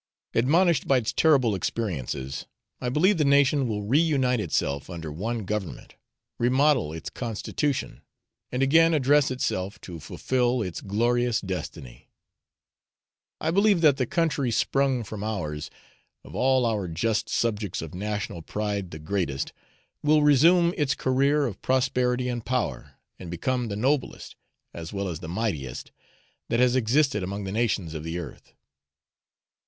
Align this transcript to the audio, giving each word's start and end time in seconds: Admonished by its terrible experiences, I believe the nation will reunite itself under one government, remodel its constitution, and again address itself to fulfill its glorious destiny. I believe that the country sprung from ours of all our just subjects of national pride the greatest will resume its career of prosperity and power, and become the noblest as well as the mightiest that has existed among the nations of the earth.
Admonished 0.33 0.87
by 0.87 0.97
its 0.97 1.13
terrible 1.13 1.53
experiences, 1.53 2.47
I 2.79 2.89
believe 2.89 3.19
the 3.19 3.23
nation 3.23 3.67
will 3.67 3.83
reunite 3.83 4.39
itself 4.39 4.89
under 4.89 5.11
one 5.11 5.45
government, 5.45 5.93
remodel 6.39 6.91
its 6.91 7.11
constitution, 7.11 8.01
and 8.51 8.63
again 8.63 8.95
address 8.95 9.29
itself 9.29 9.79
to 9.81 9.99
fulfill 9.99 10.63
its 10.63 10.81
glorious 10.81 11.39
destiny. 11.39 12.09
I 13.39 13.51
believe 13.51 13.81
that 13.81 13.97
the 13.97 14.07
country 14.07 14.49
sprung 14.49 15.03
from 15.03 15.23
ours 15.23 15.69
of 16.23 16.33
all 16.33 16.65
our 16.65 16.87
just 16.87 17.29
subjects 17.29 17.79
of 17.83 17.93
national 17.93 18.41
pride 18.41 18.89
the 18.89 18.97
greatest 18.97 19.53
will 20.01 20.23
resume 20.23 20.73
its 20.77 20.95
career 20.95 21.45
of 21.45 21.61
prosperity 21.61 22.27
and 22.27 22.43
power, 22.43 22.93
and 23.19 23.29
become 23.29 23.67
the 23.67 23.75
noblest 23.75 24.35
as 24.73 24.91
well 24.91 25.07
as 25.07 25.19
the 25.19 25.29
mightiest 25.29 25.91
that 26.49 26.59
has 26.59 26.75
existed 26.75 27.21
among 27.21 27.43
the 27.43 27.51
nations 27.51 27.93
of 27.93 28.03
the 28.03 28.17
earth. 28.17 28.55